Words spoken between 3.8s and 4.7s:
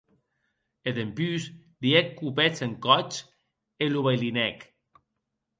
e lo bailinèc.